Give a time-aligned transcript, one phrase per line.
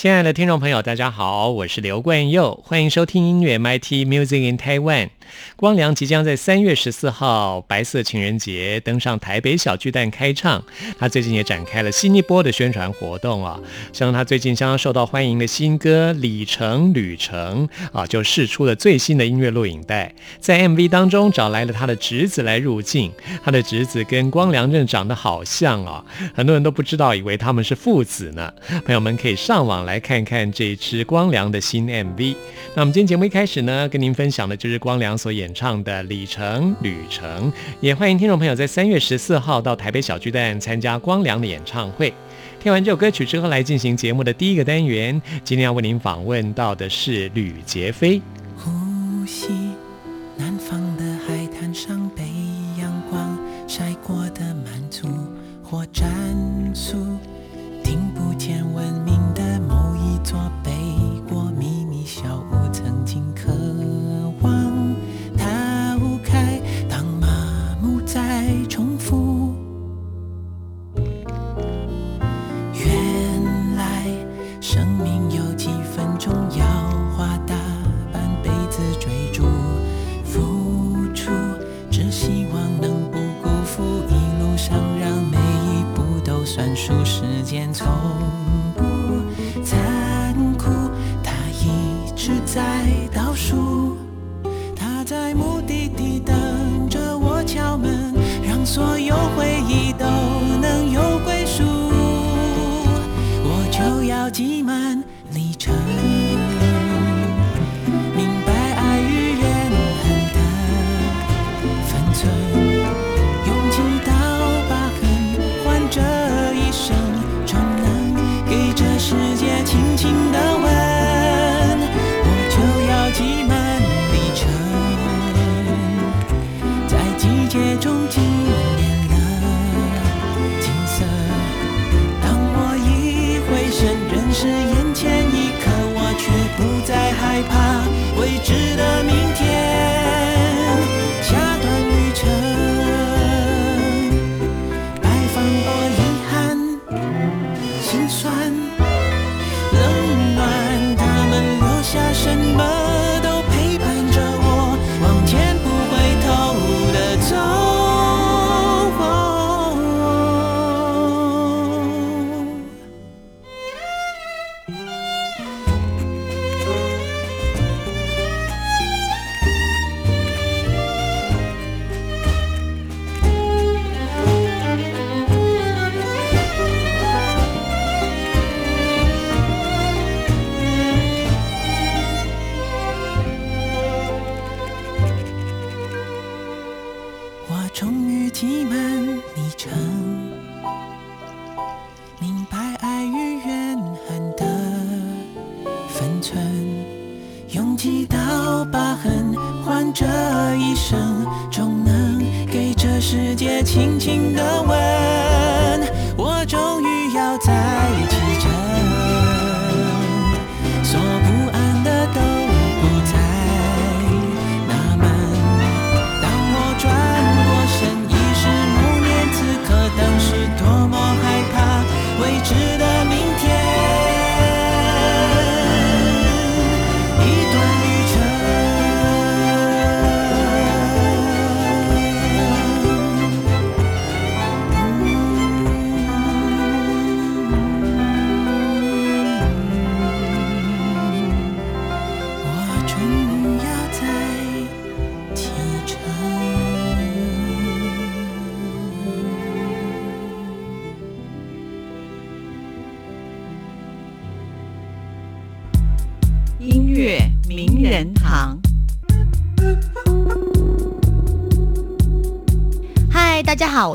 [0.00, 5.10] 亲爱的听众朋友，大家好，我是刘冠佑，欢迎收听音乐 MIT Music in Taiwan。
[5.56, 10.62] 光良即将在三月十四号白色情人节登上台北小巨蛋开唱。
[10.98, 13.58] 他最近也展开了新一波的宣传活动啊，
[13.92, 20.14] 像他最近相当受到欢迎的新歌《里程旅程》啊，就试出了最新的音乐录影带。
[20.38, 23.12] 在 MV 当中找来了他的侄子来入镜，
[23.44, 26.04] 他的侄子跟光良正长得好像啊，
[26.34, 28.52] 很多人都不知道，以为他们是父子呢。
[28.84, 32.34] 朋友们可以上网来看看这支光良的新 MV。
[32.74, 42.10] 那我们今天节目一开始呢，跟您分享的就是光良所演唱的《里程旅程》，也欢迎听众朋友在三月十四号到台北小巨蛋参加光良的演唱会。
[42.58, 45.20] 听完这首歌曲之后，来进行节目的第一个单元。
[45.44, 48.22] 今天要为您访问到的是吕杰飞。
[48.56, 49.48] 呼吸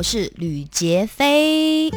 [0.07, 1.90] 是吕杰飞。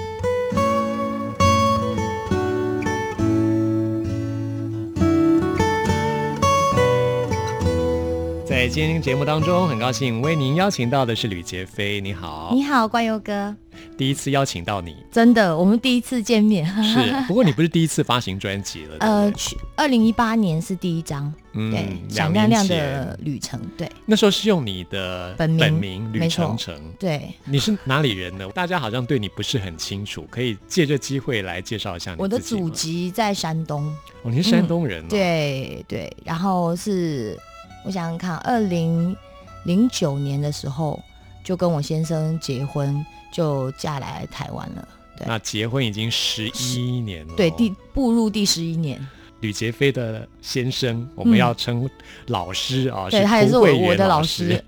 [8.47, 13.55] 在今天节目当中，很高兴为您邀请到的是吕杰飞，你好，你好，冠佑哥，
[13.99, 21.31] 第一次邀请到你，真的，我们第一次见面，是，不过你不是第一次发行专辑了， 呃，去二零一八年是第一张，
[21.71, 28.49] 对，闪亮亮的旅程，对，那时候是用你的本本名吕程程，对，你是哪里人呢？
[28.55, 32.19] 大家好像对你不是很清楚，可以借这机会来介绍一下你。
[32.21, 33.85] 我的祖籍在山东，
[34.23, 37.39] 哦，你是山东人，对对，然后是。
[37.85, 39.17] 我想想看，二零
[39.65, 41.01] 零九年的时候
[41.45, 44.89] 就跟我先生结婚，就嫁来台湾了。
[45.17, 47.35] 对，那结婚已经十一年了。
[47.37, 49.01] 对，第步入第十一年。
[49.41, 51.89] 吕杰飞的先生，我们要称
[52.27, 54.63] 老师啊，是，他也是我的老师。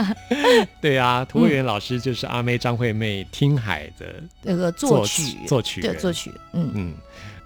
[0.80, 5.36] 对啊，涂慧源老师就是阿妹张惠妹《听海》的那个作曲。
[5.46, 6.70] 作曲对作曲，嗯。
[6.74, 6.94] 嗯。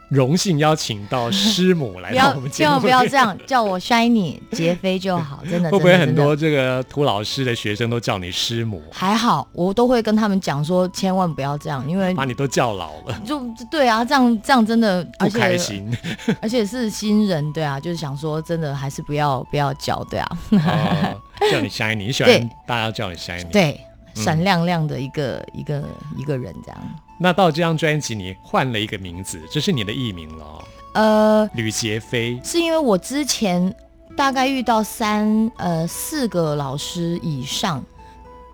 [0.08, 8.82] 荣幸邀请到师母来到我们节目，千万不要这样叫我 Shiny 杰飞就好，真的 会不会很多这个涂老师的学生都叫你师母？
[8.90, 13.20] 还好，我都会跟他们讲说，千万不要这样，因为把你都叫老了。
[13.26, 13.40] 就
[13.70, 15.90] 对啊，这样这样真的不开心，
[16.40, 20.38] 而且是新人，对啊，就是想说真的还是不要不要叫，对啊。
[21.52, 23.80] 叫你 Shiny，你喜欢 大家叫你 Shiny，对，
[24.14, 25.82] 闪亮亮的一个一个
[26.16, 26.80] 一个人这样。
[27.18, 30.64] 那到这张专辑，你换了一个名字，这是你的艺名了。
[30.94, 33.74] 呃，吕杰飞，是因为我之前
[34.16, 37.84] 大概遇到三呃四个老师以上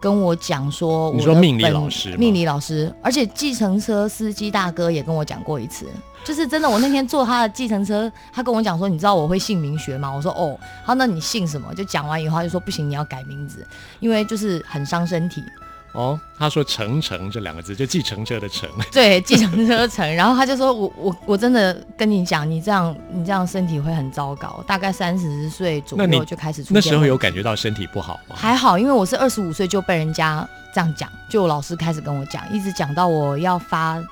[0.01, 5.87] 跟我讲说，你说命理老师，命理老师，而且计程车司机大哥也跟我讲过一次，
[6.25, 6.69] 就是真的。
[6.69, 10.11] 我那天坐他的计程车，他跟我讲说，你知道我会姓名学吗？
[10.11, 11.73] 我说哦，好，那你姓什么？
[11.75, 13.67] 就讲完以后，他就说不行，你要改名字，
[14.01, 15.43] 因为就是很伤身体。
[15.95, 18.69] 哦，他说“乘乘”这两个字，就计程车的“乘”。
[18.91, 20.15] 对，计程车乘。
[20.17, 24.63] 然后他就说：“我我我真的跟你讲，你这样你这样身体会很糟糕。
[24.67, 26.75] 大概三十岁左右就开始出现。
[26.75, 28.35] 那时候有感觉到身体不好吗？
[28.35, 34.03] 还好，因为我是二十五岁就被人家这样讲，就老师开始跟我讲，一直讲到我要发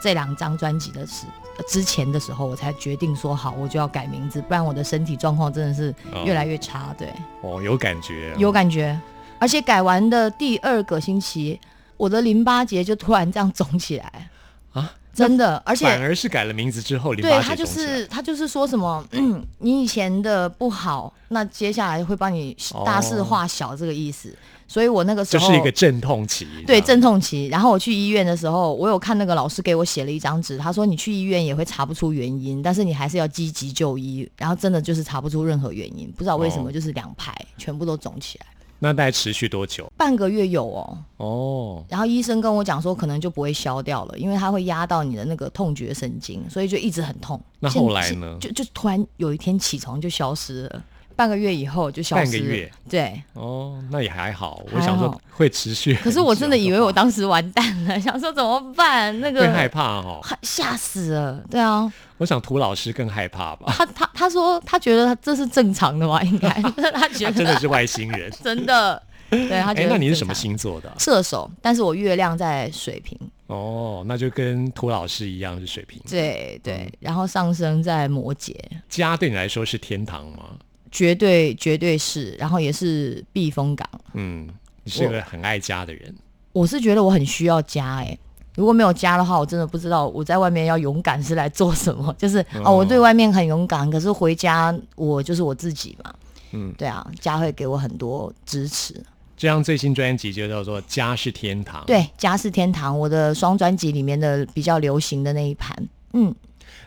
[0.00, 1.26] 这两张专辑的时
[1.68, 5.92] 之前的时候，我才决定说好，我就要改名字，不然我的身体状况真的是
[6.24, 6.94] 越来越差。
[6.96, 7.12] 对，
[7.42, 8.96] 哦，有感觉，有感觉。
[9.42, 11.58] 而且改完的第二个星期，
[11.96, 14.30] 我的淋巴结就突然这样肿起来
[14.72, 14.94] 啊！
[15.12, 22.56] 真的，而且反而是改了名字之后，对他就是他就是说什么，嗯你以前的不好，那接下来会帮你
[22.86, 24.32] 大事化小这个意思。
[24.68, 27.48] 所以我那个时候就是一个阵痛期，对阵痛期。
[27.48, 34.30] 然后我去医院的时候，我有看那个老师给我写了一张纸，他说你去医院也会查不出原因，但是你还是要积极就医。
[34.36, 38.46] 然后真的就是查不出任何原因，不知道为什么就是两排全部都肿起来。
[38.82, 39.88] 那大概持续多久？
[39.96, 40.98] 半个月有哦。
[41.18, 41.84] 哦。
[41.88, 47.40] 然后医生跟我讲说，可能就不会消掉了，因为它会压到你的那个痛觉神经，所以就一直很痛。
[47.60, 48.36] 那后来呢？
[48.40, 50.82] 就就突然有一天起床就消失了。
[51.14, 52.22] 半个月以后就消失。
[52.22, 53.22] 半个月，对。
[53.34, 54.62] 哦，那也还好。
[54.72, 55.94] 我想说会持续。
[56.02, 59.18] 可是我真的以为我当时完蛋了， 想说怎么办？
[59.20, 61.42] 那个会害怕哦，吓死了。
[61.50, 61.92] 对啊。
[62.18, 63.72] 我想涂老师更害怕吧。
[63.76, 66.48] 他他他说他觉得这是正常的嘛，应该
[66.94, 69.02] 他觉得真的是外星人，真的。
[69.30, 69.88] 对他觉得。
[69.88, 70.92] 那你是什么星座的？
[70.98, 73.18] 射手，但是我月亮在水瓶。
[73.46, 76.00] 哦，那就跟涂老师一样是水瓶。
[76.08, 78.54] 对对，然后上升在摩羯。
[78.88, 80.50] 家对你来说是天堂吗？
[80.92, 83.88] 绝对绝对是，然后也是避风港。
[84.12, 84.46] 嗯，
[84.84, 86.14] 你是个很爱家的人。
[86.52, 88.16] 我是觉得我很需要家，哎，
[88.54, 92.14] 如果没有家的话，我真的不知道我在外面要勇敢是来做什么。
[92.20, 96.14] 就是哦，我对外面很勇敢，可是回家我就是我自己嘛。
[96.52, 98.94] 嗯，对啊，家会给我很多支持。
[99.34, 101.82] 这张最新专辑就叫做《家是天堂》。
[101.86, 105.74] 对，《家是天堂》，我的双专辑里面的比较流行的那一盘。
[106.12, 106.32] 嗯。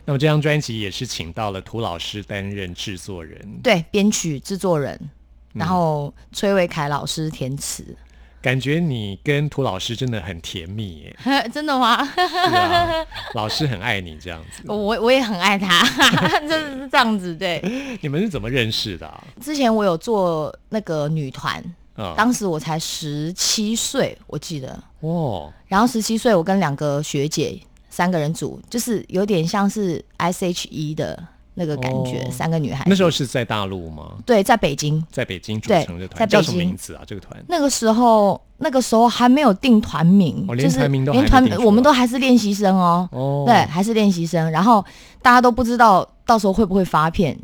[0.06, 4.98] 那么这张专辑也是请到了涂老师担任制作人，对，编曲制作人，
[5.52, 7.84] 然后崔伟凯老师填词。
[8.40, 11.16] 感觉你跟涂老师真的很甜蜜耶？
[11.52, 12.08] 真的吗？
[13.34, 15.82] 老师很爱你这样子，我我也很爱他，
[16.48, 17.34] 就是这样子。
[17.34, 17.60] 对，
[18.00, 19.24] 你们是怎么认识的？
[19.40, 21.60] 之前我有做那个女团，
[22.16, 25.52] 当时我才十七岁，我记得哦。
[25.66, 27.60] 然后十七岁，我跟两个学姐。
[27.96, 31.18] 三个人组就是有点像是 S H E 的
[31.54, 32.84] 那个感觉，三个女孩。
[32.86, 34.16] 那时候是在大陆吗？
[34.26, 37.02] 对，在北京，在北京组成的团，叫什么名字啊？
[37.06, 37.42] 这个团？
[37.48, 43.08] 那个时候，那个时候还没有定团名，就是连团我们都还是练习生哦。
[43.12, 44.50] 哦，对，还是练习生。
[44.50, 44.84] 然后
[45.22, 47.34] 大家都不知道到时候会不会发片，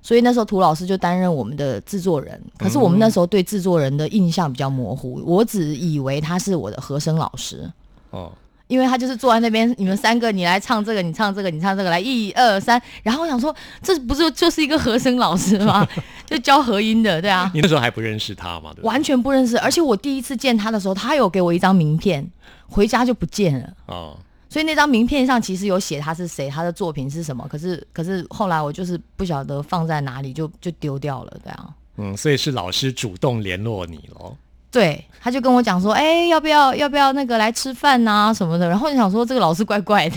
[0.00, 2.42] 所以那时候涂老师就担任我们的制作人。
[2.56, 7.70] 可是我们那时候对制作人的印象比较模糊，我只以为他是我的和声老师。
[8.08, 8.32] 哦。
[8.70, 12.80] 因为他就是坐在那边，你们三个，你来唱这个，你唱这个，你唱这个，来一二三。
[13.02, 15.86] 然后我想说，这不是就是一个和声老师吗？
[16.24, 17.50] 就教和音的，对啊。
[17.52, 18.72] 你那时候还不认识他吗？
[18.82, 19.58] 完全不认识。
[19.58, 22.24] 而且我第一次见他的时候，他有给我一张名片，
[22.68, 23.68] 回家就不见了。
[23.86, 24.16] 哦。
[24.48, 27.46] 所以那张名片上其实有写他是谁，他的作品是什么。
[27.48, 31.68] 可是可是后来我就是不晓得放在哪里，就就丢掉了，对啊。
[31.96, 34.36] 嗯，所以是老师主动联络你喽。
[34.70, 38.68] 对，他就跟我讲说，哎，要不要要不要那个来吃饭呐什么的。
[38.68, 40.16] 然后就想说，这个老师怪怪的。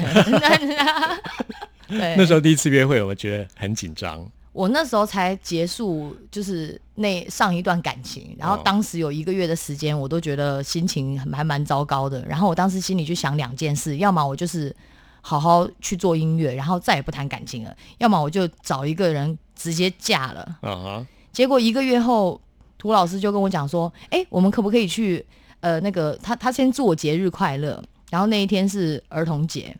[1.89, 4.24] 对，那时候第一次约会，我觉得很紧张。
[4.51, 12.24] 我那时候才结束，就是那上一段感情，然后当时有一个月的时间，我都觉得心情还蛮糟糕的。
[12.27, 14.75] 然后我当时心里就想两件事：要么我就是
[15.22, 20.57] 好好去做音乐，然后再也不谈感情了；要么我就找一个人直接嫁了。
[20.62, 22.39] 啊结果一个月后。
[22.83, 25.25] 涂老师就跟我讲说：“哎，我们可不可以去？
[25.61, 29.73] 呃，那个他他先祝我节日快乐，然后那一天是儿童节，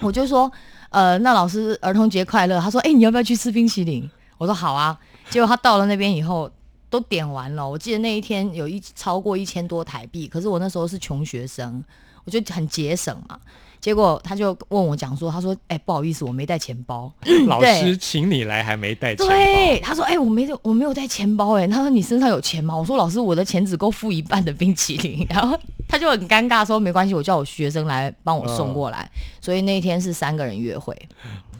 [0.00, 0.50] 我就说：
[0.90, 2.60] 呃，那老师儿童节快乐。
[2.60, 4.10] 他说：哎，你要不要去吃冰淇淋？
[4.38, 4.98] 我说好啊。
[5.30, 6.50] 结果他到了那边以后，
[6.90, 7.70] 都点完了。
[7.70, 11.84] 我记得那一天有一超过一千多台币，可是我那时候是穷学生，
[12.24, 13.38] 我就很节省嘛。”
[13.82, 17.12] 结果他就问我讲说，他说：“哎，不好意思，我没带钱包。
[17.48, 25.58] 老师请你来还没带钱包。”对，他说：“哎，我没我没有带钱包。”哎，他说：“你身上有钱吗？”我说：“老师，我的钱只够付一半的冰淇淋。”然后
[25.88, 29.10] 他就很尴尬说：“没关系，我叫我学生来帮我送过来。”
[29.42, 30.96] 所以那天是三个人约会。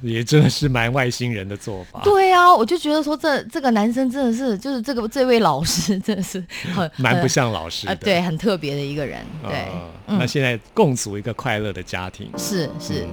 [0.03, 2.01] 也真的是蛮外星人的做法。
[2.03, 6.45] 对啊，我就觉得说这这个男生真的是，就是这个这位老师真的是
[6.75, 9.25] 很 蛮不像老师的，对，很特别的一个人。
[9.43, 9.69] 对，
[10.07, 13.07] 那现在共组一个快乐的家庭，是是。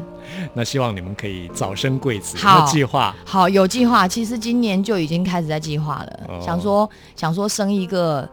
[0.53, 2.37] 那希望你们可以早生贵子。
[2.37, 3.15] 好计划？
[3.25, 4.07] 好，有计划。
[4.07, 8.27] 其实今年就已经开始在计划了，想说想说生一个。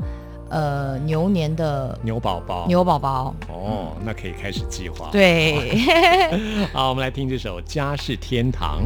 [0.48, 5.08] 呃，牛年的牛宝宝，牛宝宝哦，那可以开始计划。
[5.10, 5.76] 对，
[6.72, 8.82] 好，我们来听这首《家是天堂》。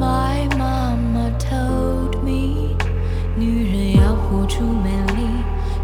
[0.00, 2.76] My mama told me，
[3.36, 5.28] 女人要活出美丽，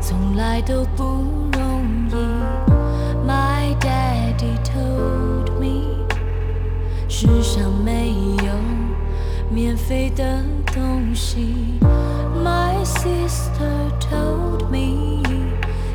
[0.01, 1.03] 从来都不
[1.59, 2.15] 容易。
[3.27, 6.07] My daddy told me，
[7.09, 8.53] 世上没有
[9.51, 10.43] 免费的
[10.75, 11.79] 东西。
[12.43, 15.23] My sister told me，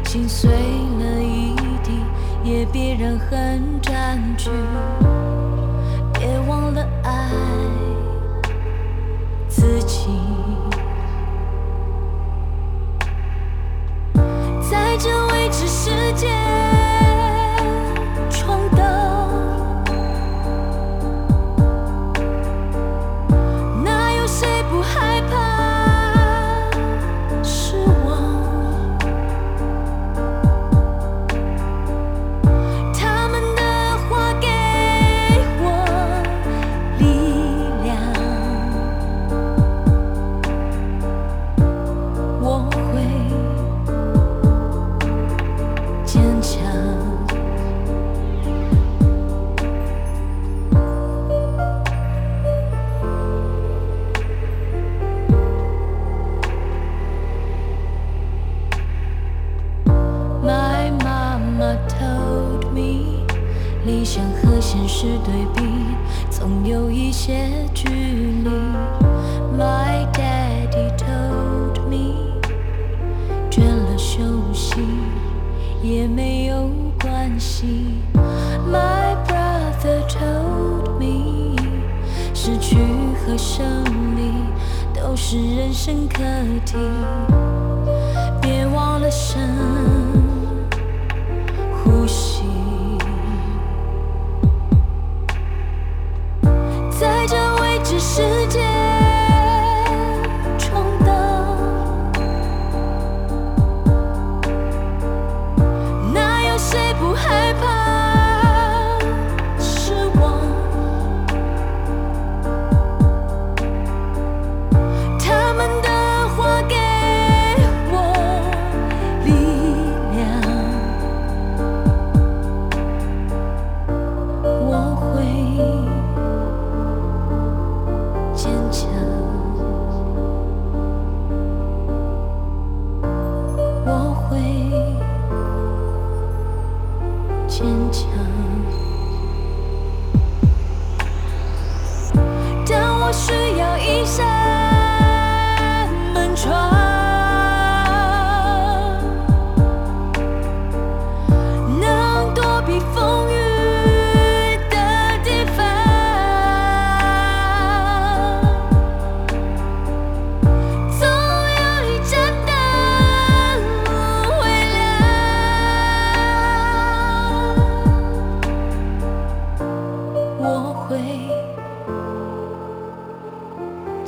[0.03, 1.91] 心碎了一地，
[2.43, 4.00] 也别让恨占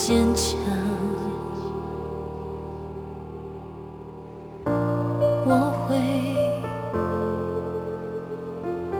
[0.05, 0.59] 坚强。
[5.45, 5.95] 我会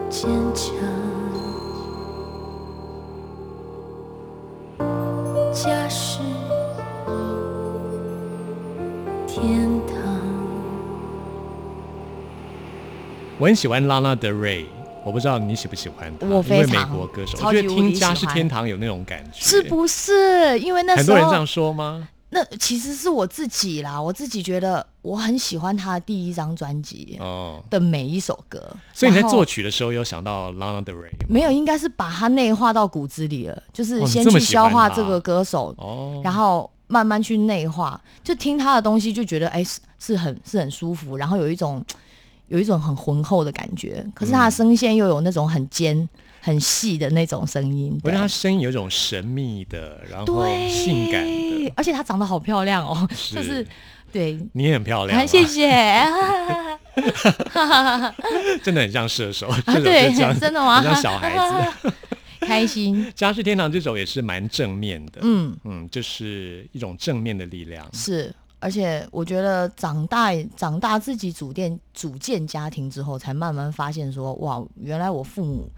[0.09, 0.73] 坚强。
[5.51, 6.19] 家是
[9.27, 9.97] 天堂。
[13.37, 14.65] 我很喜欢拉拉德瑞
[15.05, 16.27] 我不知道你喜不喜欢他。
[16.27, 20.59] 我非常美国歌手，我觉得听《家是天堂》有那种感觉，是不是？
[20.59, 22.07] 因为那很多人这样说吗？
[22.35, 28.59] 那其实是我自己啦，我自己觉得我很喜欢他的第一张专辑哦的每一首歌。
[28.91, 31.51] 所以你在作曲的时候有想到 Lana Del Rey 没有？
[31.51, 41.85] 应该是把它内化到骨子里了，就是先去消化这个歌手，哦，然后慢慢去内化，就听他的东西就觉得哎是是很是很舒服，然后有一种
[42.53, 44.05] 有一种很浑厚的感觉。
[44.15, 46.07] 可是他的声线又有那种很尖。
[46.45, 53.65] 很细的那种声音，我觉得他声音有一种神秘的，然后性感的，而且她长得好漂亮哦，就是
[54.11, 55.71] 对，你也很漂亮，谢谢，
[58.61, 59.49] 真的很像射手，
[59.81, 60.83] 对，真的吗？
[60.83, 61.33] 像小孩
[61.81, 61.93] 子，
[62.45, 63.09] 开心。
[63.15, 67.87] 家是天堂这首也是蛮正面的，嗯嗯，就是一种正面的力量。
[67.93, 75.69] 是，而且我觉得长大长大自己组建组建家庭之后，才慢慢发现说，哇，原来我父母。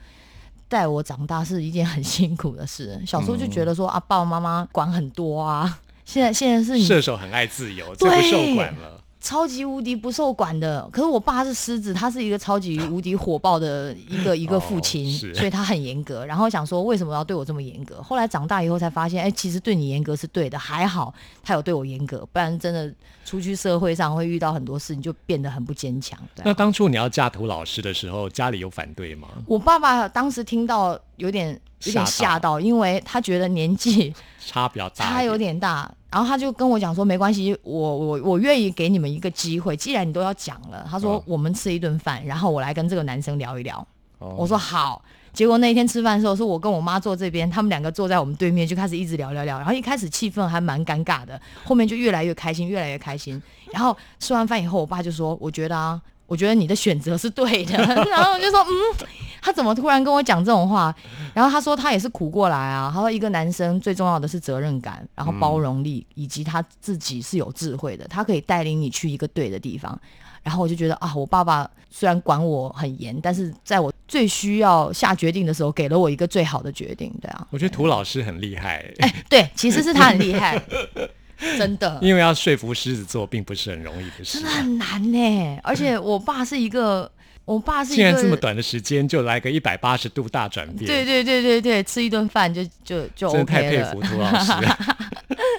[0.67, 2.99] 带我长大是一件很 辛苦的事。
[3.05, 5.79] 小时候就觉得说啊，爸爸妈妈管很多啊。
[6.03, 8.99] 现在现在是射手很爱自由，最不受管了。
[9.25, 16.23] 超级无敌不受管的，可是我爸是狮子，他是一个超级无敌火爆的一个一个父亲，所以他很严格。
[16.23, 17.99] 然后想说为什么要对我这么严格？
[18.03, 22.93] 后来长大以后才发现，哎，其实对你严格是对的，还好他有对我严格，不然真的
[23.25, 26.19] 出去社会上会遇到很多事，你就变得很不坚强。
[26.43, 29.27] 那当初你要嫁涂老师的时候，家里有反对吗？
[29.47, 31.59] 我爸爸当时听到有点。
[31.83, 34.11] 有点吓到，因为他觉得年纪
[34.43, 43.85] 差比较大，差有点大，然后他就跟我讲说：“没关系，我我我愿意给你们一个机会，既然你都要讲了。”他说：“我们吃一顿饭，然后我来跟这个男生聊一聊。”
[44.17, 44.99] 我说：“好。”
[45.31, 49.59] 结果那一天吃饭的时候，是我跟我妈坐这边，他们两个坐在我们对面，就开始一直聊聊聊。
[49.59, 53.39] 然后一开始气氛还蛮尴尬的，后面就越来越开心，越来越开心。
[53.71, 57.77] 然后吃完饭以后，我爸就说：“我觉得啊。”我觉得你的选择是对的，
[58.09, 59.07] 然后我就说，嗯，
[59.41, 60.93] 他怎么突然跟我讲这种话？
[61.33, 62.91] 然后他说他也是苦过来啊。
[62.93, 69.99] 他说一个男生最重要的是责任感，然后包容力，以及他自己是有智慧的，他可以带领你去一个对的地方。
[70.41, 77.11] 然后我就觉得啊，我爸爸虽然管我很严，但是在我最需要下决定的时候，给了我一个最好的决定。
[77.21, 78.85] 对啊，我觉得涂老师很厉害。
[78.99, 80.61] 哎，对，其实是他很厉害。
[81.57, 85.59] 真的，因为要说服狮子座并不是很容易的事，真的很难呢。
[85.63, 87.11] 而且我爸是一个，
[87.43, 94.51] 我爸是竟然这么短的时间就来个一百八十度大转变，对对对对对，吃一顿饭就就就真的太佩服涂老师。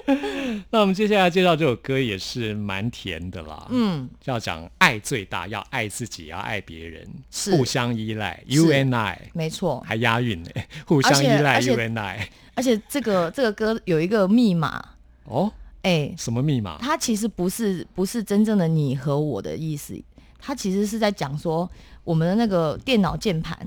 [0.71, 7.05] 那我们接下来介绍这首歌也是蛮甜的啦，嗯，要讲爱最大，要爱自己，要爱别人，
[7.51, 10.49] 互相依赖，You and I，没错，还押韵呢，
[10.85, 12.29] 互相依赖，You and I。
[12.55, 14.83] 而且这个这个歌有一个密码。
[15.25, 15.51] 哦。
[15.87, 16.77] 哎，什么密码？
[16.81, 19.97] 它其实不是不是真正的你和我的意思，
[20.37, 21.69] 它其实是在讲说
[22.03, 23.57] 我们的那个电脑键盘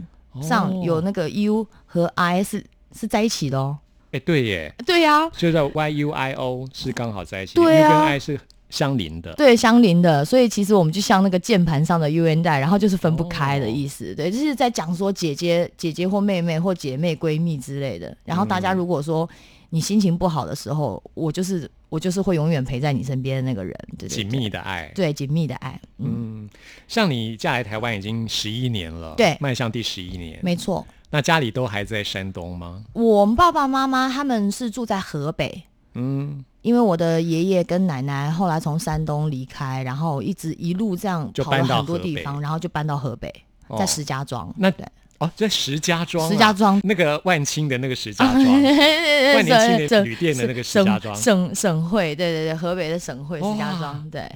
[0.42, 2.62] 上有那个 U 和 I 是
[2.94, 3.78] 是在一起的哦。
[4.12, 10.22] 哎，对耶，对呀，就叫 Y U I O 是刚好在一起，对啊，跟 I 是相邻的，对，相邻的。
[10.22, 14.14] 所以其实我们就像那个键盘上的 U N 带，然后就是分不开的意思。
[14.14, 18.14] 对，就是在讲说姐姐、姐姐或妹妹或姐妹、闺蜜之类的。
[18.26, 19.26] 然后大家如果说
[19.70, 21.70] 你心情不好的时候，我就是。
[21.90, 26.48] 我就是会永远陪在你身边的那个人，对紧密的爱，对紧密的爱，嗯，
[26.86, 30.86] 像你嫁来台湾已经十一年了，对，迈向第十一年，没错。
[31.10, 32.84] 那家里都还在山东吗？
[32.92, 43.34] 我们爸爸妈妈他们是住在河北，嗯，因为我的爷爷跟奶奶后来从山东离开，然后一直一路这样跑了很多地方，然后就搬到河北，
[43.76, 44.54] 在石家庄。
[44.56, 44.86] 那对。
[45.20, 54.26] 哦，在石家庄，石家庄那个万青的那个石家庄，万年青的旅店的那个石家庄，省省会，对对对，河北的省会石家庄，对，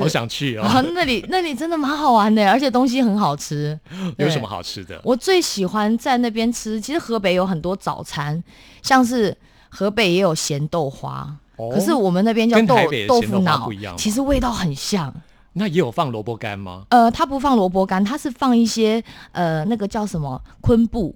[0.00, 0.64] 好想去哦。
[0.94, 3.78] 那里那里真的蛮好玩的，而且东西很好吃。
[4.16, 4.98] 有什么好吃的？
[5.04, 6.80] 我最喜欢在那边吃。
[6.80, 8.42] 其实河北有很多早餐，
[8.80, 9.36] 像是
[9.68, 11.36] 河北也有咸豆花，
[11.70, 12.76] 可是我们那边叫豆
[13.06, 15.14] 豆腐脑，其实味道很像。
[15.52, 16.84] 那也有放萝卜干吗？
[16.90, 21.14] 呃，它不放萝卜干，它是放一些呃，那个叫什么昆布。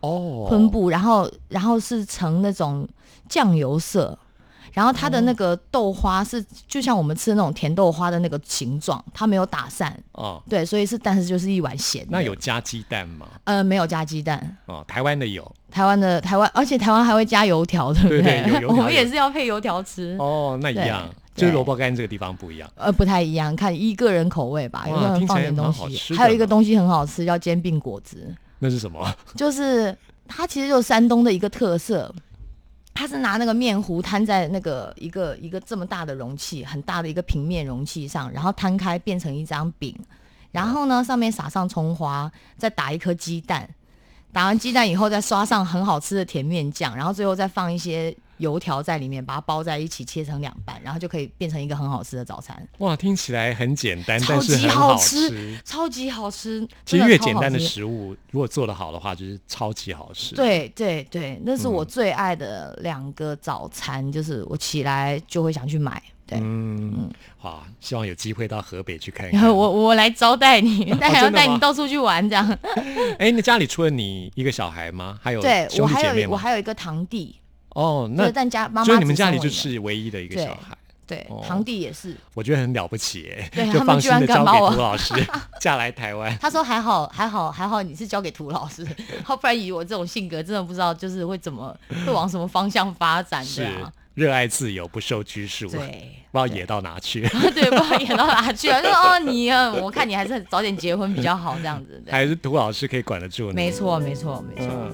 [0.00, 2.88] 哦，昆布，然后然后是呈那种
[3.28, 4.18] 酱油色，
[4.72, 9.96] 然后它的那个豆花是就像我们吃的那种甜豆花的那个形状，它没有打散。
[10.12, 12.04] 哦，对，所以是但是就是一碗咸。
[12.10, 13.28] 那有加鸡蛋吗？
[13.44, 14.56] 呃，没有加鸡蛋。
[14.66, 18.42] 哦，台湾的有，台湾的台湾，而且台湾还会加油条，对不对？
[18.66, 20.16] 我们也是要配油条吃。
[20.18, 21.08] 哦，那一样。
[21.34, 26.14] 就是萝卜干这个地方不一样，呃，不太一样，看一个人口味吧，有可能放点东西。
[26.14, 28.34] 还有一个东西很好吃，叫煎饼果子。
[28.58, 29.10] 那是什么？
[29.34, 29.96] 就是
[30.28, 32.14] 它其实就是山东的一个特色。
[32.94, 39.98] 它是拿那个面糊摊在那个一个一个这么大的容器，很大的一个平面容器上，然后摊开变成一张饼，
[40.50, 43.66] 然后呢上面撒上葱花，再打一颗鸡蛋，
[44.30, 48.14] 打完鸡蛋以后再刷上很好吃的甜面酱，然后最后再放一些。
[48.42, 52.68] 油条在里面，把它包在一起，切成两半，然后就可以变成一个很好吃的早餐。
[52.78, 56.68] 哇，听起来很简单，但是很好吃，超级好吃。
[56.84, 60.34] 其实越简单的食物，如果做得好的话，就是超级好吃。
[60.34, 66.02] 对对对，那是我最爱的两个早餐，就是我起来就会想去买。
[66.24, 69.48] 对，嗯，好，希望有机会到河北去看看。
[69.54, 72.58] 我我来招待你，但还要带你到处去玩这样。
[73.18, 75.18] 哎，那家里除了你一个小孩吗？
[75.22, 77.36] 还有对我还有我还有一个堂弟。
[77.74, 85.14] 哦，那但家妈妈，所以你们家里就是唯一的一个小孩，对，堂弟也是，我觉得很了不起哎，对，就放心的交给涂老师
[85.60, 86.36] 嫁来台湾。
[86.38, 88.84] 他说还好还好还好，你是交给涂老师，
[89.24, 93.92] 不然以我这种性格，真的不知道就是会怎么会往什么方向发展的。
[94.14, 95.78] 热爱自由，不受拘束，对，
[96.30, 97.22] 不知道野到哪去，
[97.54, 98.80] 对，不知道野到哪去啊？
[98.82, 103.54] 就哦，你，我看你还是早点结婚比较好，这样子，还是涂老师可以管得住你？
[103.54, 104.90] 没错，没错，没错。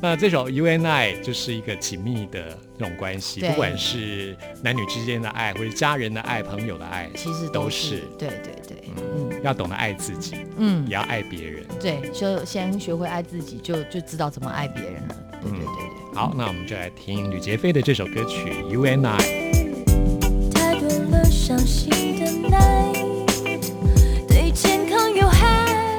[0.00, 16.01] 那这首 U N I 就是一个紧密的这种关系，不管是男女之间的爱，或者家人的爱、朋友的爱，其实都是，对对对，嗯，要懂得爱自己，嗯，也要爱别人，对，就先学会爱自己，就就知道怎么爱别人了，对对对对。
[16.14, 19.16] 好，那我们就来听吕杰飞的这首歌曲《You and I》。
[20.52, 23.60] 太多了伤心的 night，
[24.28, 25.98] 对健康有害，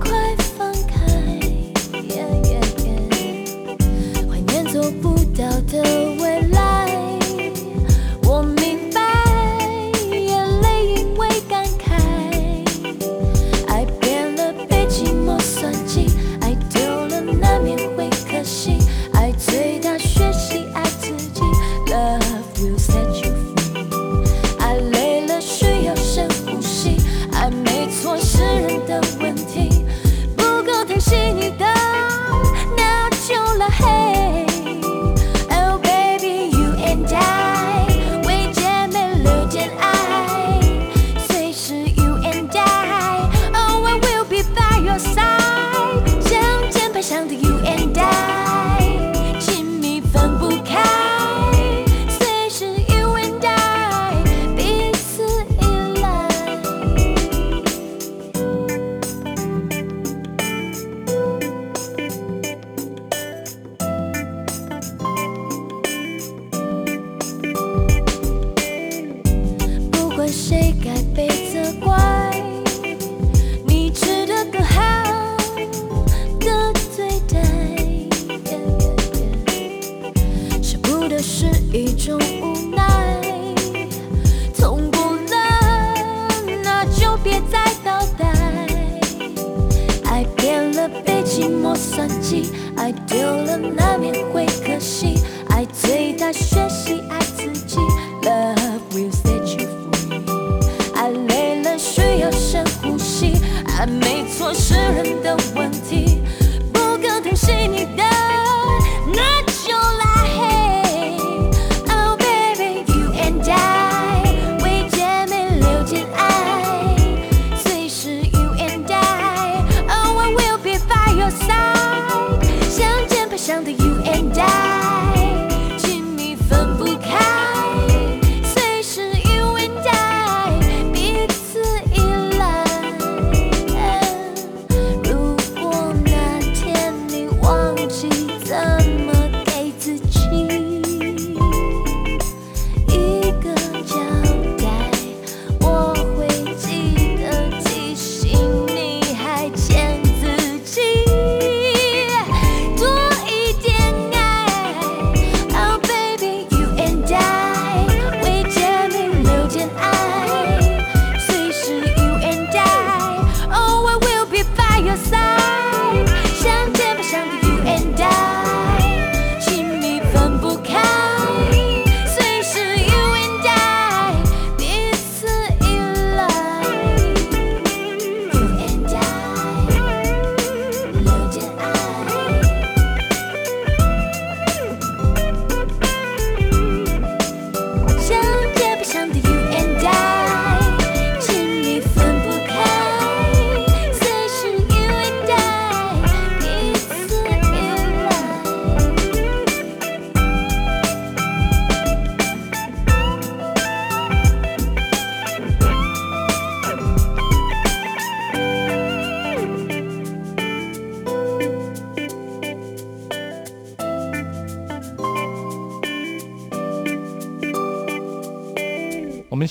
[0.00, 0.98] 快放开。
[4.28, 6.13] 怀念做不到的。
[91.74, 95.18] 算计爱丢了，难免会可惜。
[95.50, 97.03] 爱最大，学习。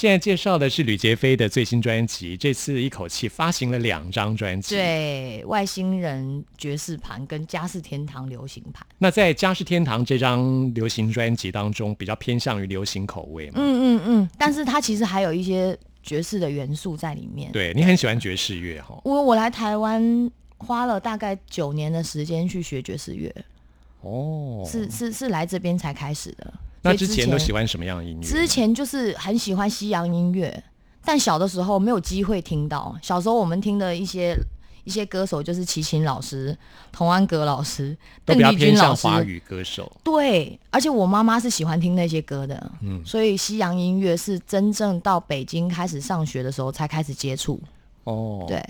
[0.04, 8.86] 现在介绍的是吕杰飞的最新专辑，这次一口气发行了两张专辑，对，外星人爵士盘跟家世天堂流行盘。
[8.98, 13.54] 那在家世天堂这张流行专辑当中，比较偏向于流行口味嘛？
[13.56, 17.50] 嗯嗯嗯，但是它其实还有一些爵士的元素在里面。
[17.54, 19.00] 对你很喜欢爵士乐哈？
[19.06, 23.34] 我我来台湾花了大概九年的时间去学爵士乐。
[24.02, 26.54] 哦，是是是来这边才开始的。
[26.84, 28.28] 那之前都喜欢什么样的音乐？
[28.28, 30.64] 之前就是很喜欢西洋音乐，
[31.04, 32.96] 但小的时候没有机会听到。
[33.02, 34.38] 小时候我们听的一些
[34.84, 36.56] 一些歌手就是齐秦老师、
[36.92, 39.08] 童安格老师、邓丽君老师。
[39.08, 39.90] 华语歌手。
[40.04, 47.60] 对，而且我妈妈是喜欢听那些歌的，嗯，所以西洋音乐是真正到北京开始上学的时候才开始接触。
[48.04, 48.62] 哦，对。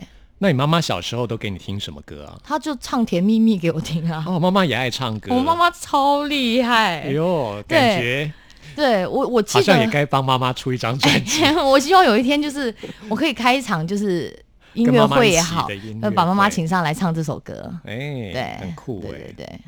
[0.43, 2.37] 那你妈妈小时候都给你听什么歌啊？
[2.43, 4.21] 她就唱《甜蜜蜜》给我听啊。
[4.27, 5.33] 哦，妈妈也爱唱歌。
[5.33, 6.99] 我妈妈超厉害。
[6.99, 8.29] 哎呦，感觉
[8.75, 11.45] 对我我好像也该帮妈妈出一张专辑。
[11.55, 12.75] 我希望有一天就是
[13.07, 14.37] 我可以开一场就是
[14.73, 15.65] 音乐会也好，
[16.13, 17.73] 把妈妈请上来唱这首歌。
[17.85, 17.95] 哎，
[18.33, 19.11] 对，很酷哎。
[19.11, 19.59] 对对对。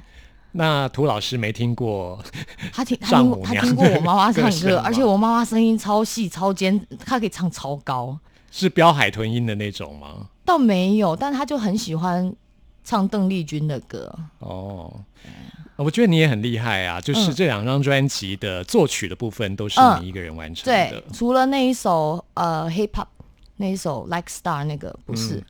[0.52, 2.20] 那涂老师没听过？
[2.74, 8.20] 他听他听他听过我妈妈唱歌，而且我妈妈声音超细超尖，她可以唱超高。
[8.58, 10.30] 是飙海豚音的那种吗？
[10.46, 12.34] 倒没有，但他就很喜欢
[12.86, 14.10] 唱邓丽君的歌。
[14.40, 15.02] 哦，
[15.76, 17.02] 我觉得你也很厉害啊！
[17.02, 20.90] 就是这两张专辑的作曲的部分都是你一个人完成的。
[20.90, 23.08] 对，除了那一首呃 hip hop
[23.58, 25.44] 那一首 Like Star 那个不是，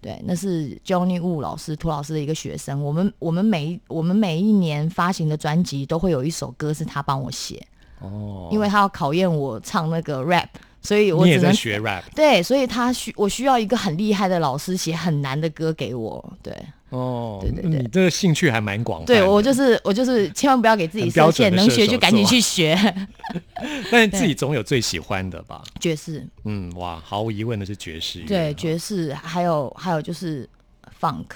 [0.00, 2.82] 对，那是 Johnny Wu 老师涂老师的一个学生。
[2.82, 7.64] 我们我们每我们每一年发行的专辑都会有一首歌是他帮我写。
[8.00, 10.48] 哦，因为他要考验我唱那个 rap。
[10.82, 16.54] 所以我只能学 rap，对，所以他需我需要一个很厉害的老师写很难的歌给我，对，
[16.88, 22.74] 哦，对对对，你这个兴趣还蛮广，对我就是我就是千万不要给自己设限，能学就赶紧去学，
[23.92, 25.62] 但是 自己总有最喜欢的吧？
[25.78, 30.48] 爵士，嗯，哇，毫无疑问的是爵士，对，爵士，还有还有就是
[31.00, 31.26] funk。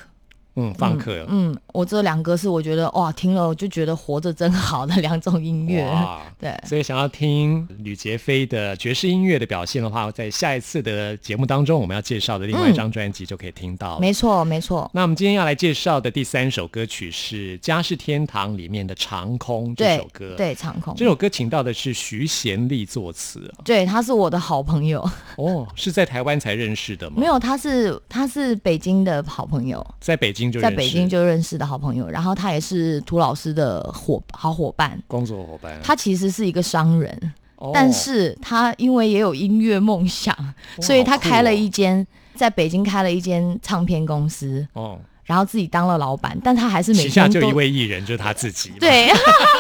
[0.57, 1.25] 嗯，放克。
[1.29, 5.85] 嗯，我这两个是我觉得哇，听了我就觉得活着真好的两种音乐。
[6.39, 13.99] 对，所以想要听吕杰飞的爵士音乐的表现的话，在下一次的节目当中，我们要介绍的另外一张专辑就可以听到。
[13.99, 14.89] 没错，没错。
[14.95, 20.37] 那我们今天要来介绍的第三首歌曲是《家是天堂》里面的《长空》这首歌。
[20.37, 23.53] 对，《长空》这首歌请到的是徐贤利作词。
[23.65, 25.05] 对，他是我的好朋友。
[25.37, 27.17] 哦，是在台湾才认识的吗？
[27.19, 30.44] 没有，他是他是北京的好朋友，在北京。
[30.53, 35.79] 在北京就认识的好朋友，然后他也是涂老师的伙好伙伴，工作伙伴。
[35.83, 37.33] 他其实是一个商人，
[37.73, 40.37] 但是他因为也有音乐梦想，
[40.81, 44.67] 所以他开了一间在北京开了一间唱片公司。
[44.73, 48.73] 哦，然后自己当了老板，但他还是每下就一位艺人，就是他自己。
[48.81, 49.09] 对，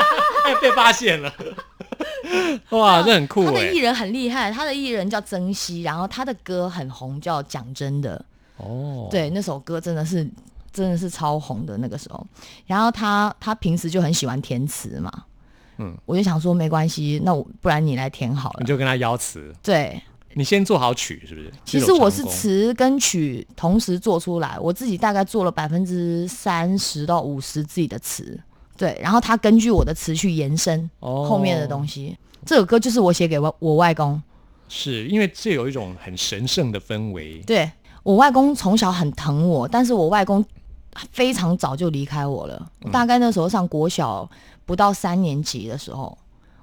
[0.61, 1.33] 被发现了。
[2.71, 3.45] 哇，这很酷。
[3.45, 8.23] 他的艺人很厉害，他的艺人叫曾熙，然后他的歌很红，叫讲真的。
[8.57, 10.29] 哦，对，那首歌真的是。
[10.75, 12.27] 真的是超红的那个时候，
[12.67, 15.11] 然后他他平时就很喜欢填词嘛，
[15.79, 20.03] 嗯，我就想说没关系，那我不然你来填好了，你就跟他邀词，对，
[20.35, 21.53] 你先做好曲是不是？
[21.65, 28.37] 其实我是词跟曲同时做出来，我自己大概做了百分之三十到五十自己的词，
[28.77, 32.19] 对，然后他根据我的词去延伸后面的东西。
[32.45, 34.21] 这首歌就是我写给我我外公，
[34.69, 37.71] 是因为这有一种很神圣的氛围，对
[38.03, 40.45] 我外公从小很疼我，但是我外公。
[41.13, 44.29] 非常早就离开我了，大概那时候上国小
[44.65, 46.17] 不到三年级的时候，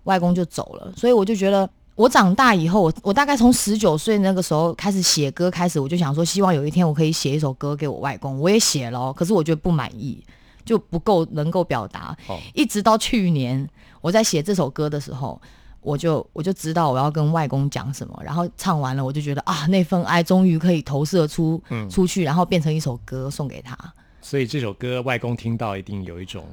[0.03, 0.91] 外公就走了。
[0.95, 8.39] 所以我就觉得，我长大以后，我我大概从十九岁那个时候开始写歌，开始我就想说，希望有一天我可以写一首歌给我外公。
[8.39, 10.23] 我也写了，可是我觉得不满意，
[10.63, 12.15] 就不够能够表达。
[12.53, 13.67] 一直到去年
[13.99, 15.39] 我在写这首歌的时候，
[15.81, 23.77] 我就我就知道我要跟外公讲什么，然后唱完了，我就觉得啊，那份爱终于可以投射出出去，然后变成一首歌送给他。
[24.21, 26.45] 所以这首歌外公听到一定有一种，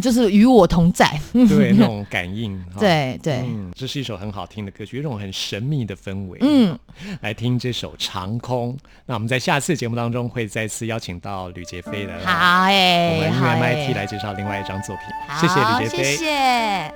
[0.00, 2.62] 就是与我同在， 对那种感应。
[2.80, 6.38] 对对，这是一首很好听的歌曲，一种很神秘的氛围。
[6.40, 6.78] 嗯，
[7.20, 8.74] 来听这首《长空》。
[9.06, 15.04] 那我们在下次节目当中会再次邀请到吕杰飞来，好哎，我们用 MIT 来介绍另外一张作品。
[15.38, 16.92] 谢谢吕杰飞，谢谢。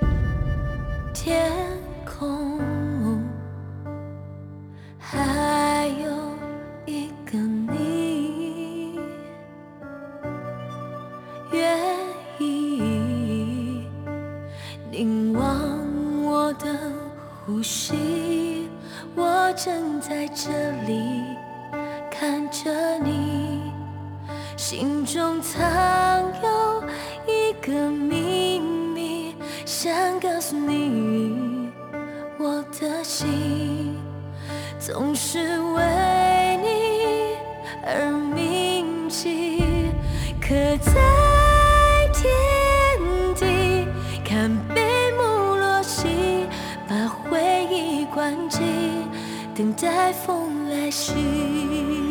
[1.13, 1.51] 天
[2.05, 2.59] 空
[4.99, 6.37] 还有
[6.85, 7.96] 一个你。
[11.51, 11.79] 愿
[12.39, 13.85] 意
[14.91, 15.49] 凝望
[16.23, 16.65] 我的
[17.45, 18.69] 呼吸，
[19.15, 20.51] 我正在这
[20.85, 21.23] 里
[22.11, 23.71] 看着你，
[24.55, 25.61] 心中藏
[26.43, 26.83] 有
[27.25, 31.71] 一个秘密，想告诉你
[32.37, 33.03] 我的。
[33.03, 33.95] 心，
[34.79, 35.81] 总是为
[49.79, 52.06] 待风来袭。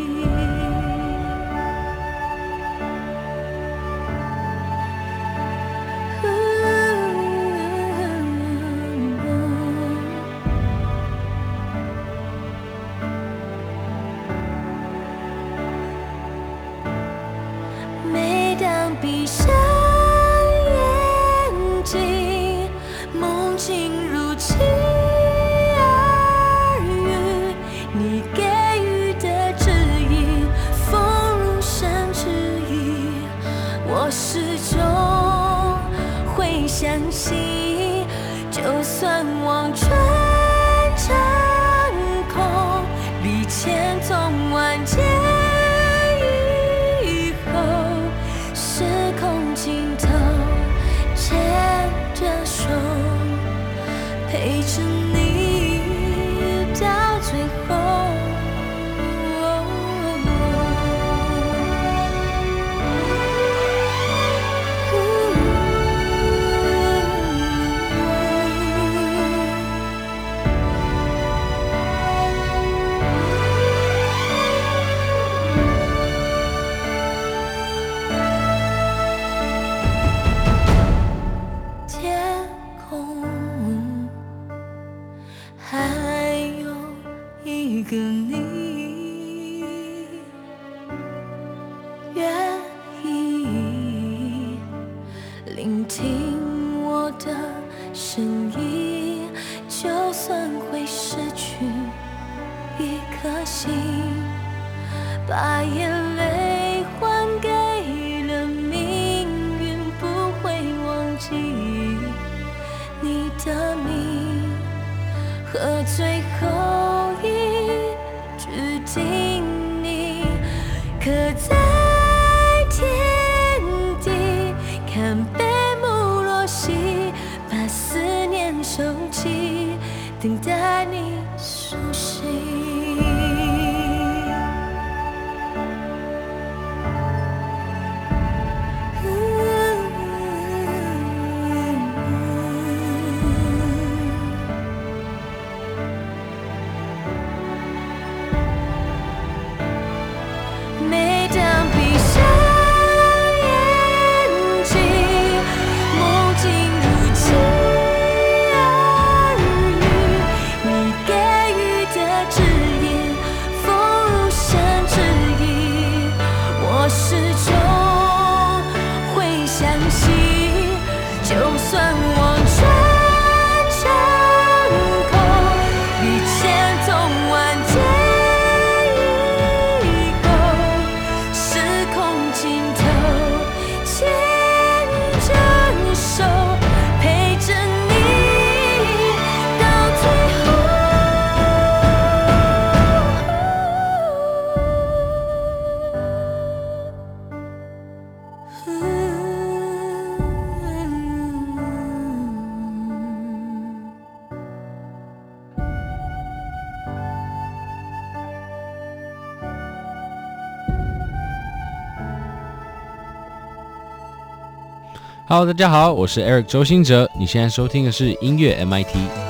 [215.39, 217.11] Hello，大家好，我是 Eric 周兴哲。
[217.12, 219.26] 你现在收听的是音乐 MIT。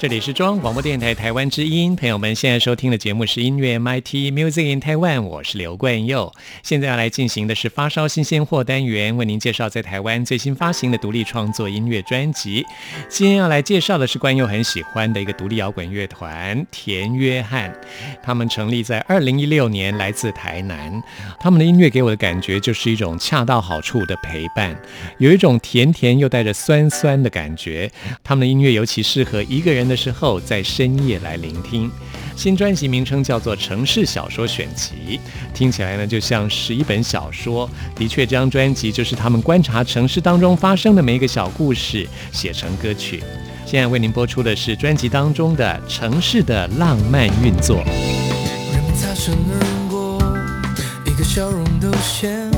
[0.00, 6.32] 这里是中央广播电台台湾之音，朋友们现在收听的节目是音乐 MIT Music in Taiwan，我是刘冠佑。
[6.62, 12.64] 现在要来进行的是发烧新鲜货单元，为您介绍在台湾最新发行的独立创作音乐专辑。
[13.10, 17.70] 今天要来介绍的是冠佑很喜欢的一个独立摇滚乐团田约翰，
[18.22, 21.02] 他们成立在二零一六年，来自台南。
[21.38, 24.74] 他们的音乐给我的感觉就是一种恰到好处的陪伴，
[25.18, 27.92] 有一种甜甜又带着酸酸的感觉。
[28.24, 29.89] 他们的音乐尤其适合一个人。
[29.90, 31.90] 的时候，在深夜来聆听。
[32.36, 35.18] 新专辑名称叫做《城市小说选集》，
[35.52, 37.68] 听起来呢就像是一本小说。
[37.94, 43.22] 的确，这张专辑就是他们观察城市当中发生的每一个小故事，写成歌曲。
[43.66, 47.76] 现在为您播出的是专辑当中的《城市的浪漫运作》。
[47.84, 50.18] 人们擦身而过，
[51.04, 52.50] 一个笑容都显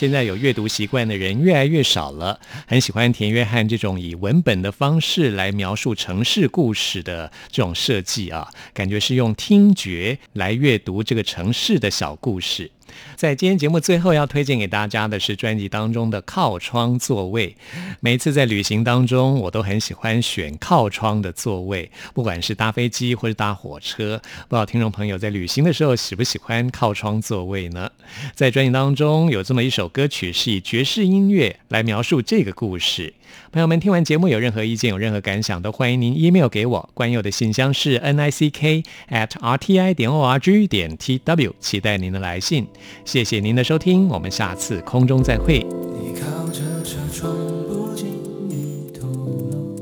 [0.00, 12.70] 现在有阅读习惯的人越来越少了，很喜欢田约翰这种以文本的方式来描述城市故事的这种设计啊，感觉是用听觉来阅读这个城市的小故事。
[13.16, 17.56] 在今天节目最后要推荐给大家的是专辑当中的靠窗座位。
[18.00, 24.20] 每次在旅行当中，我都很喜欢选靠窗的座位，不管是搭飞机或是搭火车。
[24.48, 27.90] 不知道听众朋友在旅行的时候喜不喜欢靠窗座位呢？
[28.34, 33.14] 在专辑当中有这么一首歌曲，是以爵士音乐来描述这个故事。
[33.52, 36.88] 朋友们听完节目有任何意见、有任何感想，都欢迎您 email 给我。
[36.94, 42.64] 关佑的信箱是 n i c k at r t i 点 o r g 点 t w，期待您的来信。
[43.04, 45.66] 谢谢您的收听，我们下次空中再会。
[46.00, 47.34] 你靠着车窗
[47.66, 48.06] 不经
[48.48, 49.74] 意透露，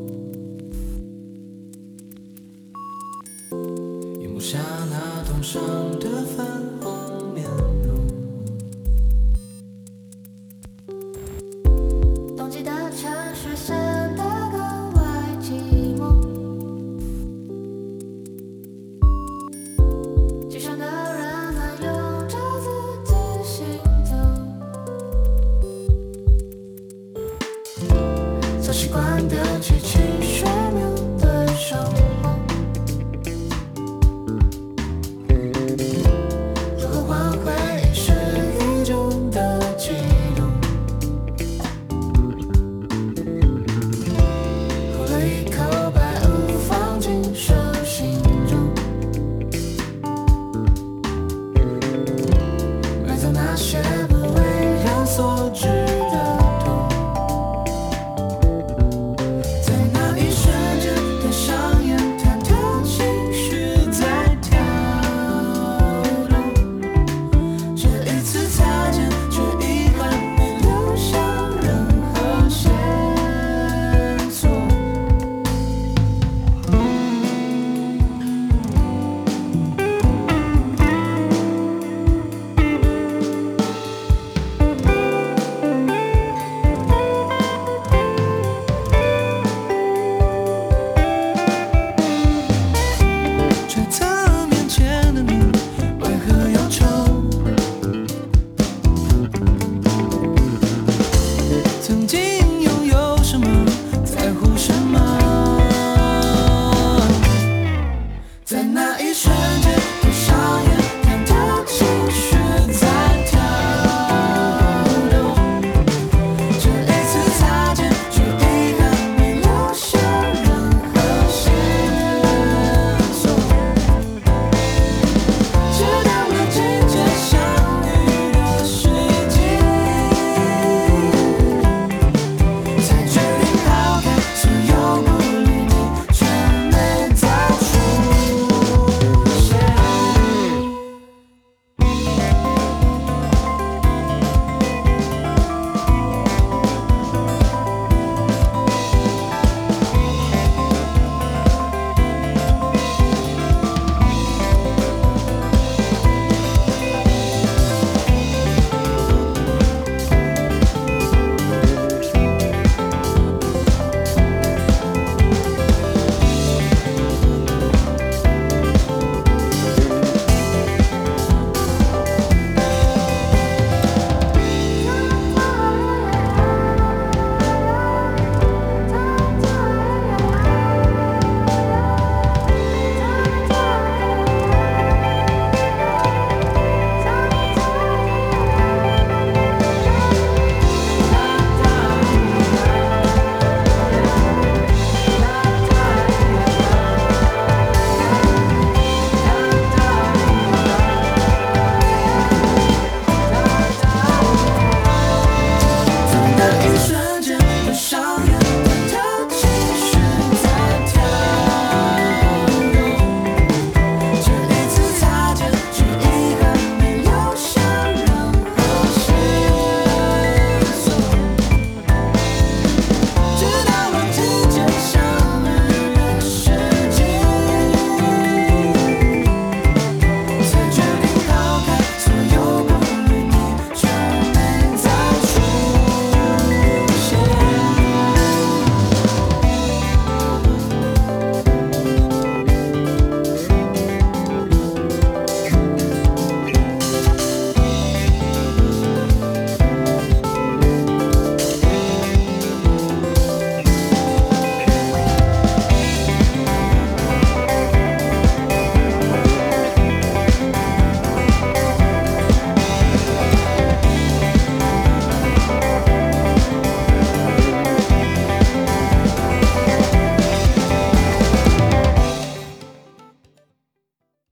[4.22, 4.56] 荧幕下
[4.90, 5.22] 那